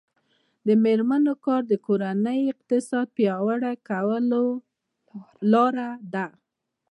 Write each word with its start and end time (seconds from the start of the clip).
د 0.65 0.67
میرمنو 0.83 1.33
کار 1.45 1.61
د 1.71 1.73
کورنۍ 1.85 2.39
اقتصاد 2.51 3.07
پیاوړی 3.17 3.73
کولو 3.87 4.43
لاره 5.51 5.89
ده. 6.13 6.25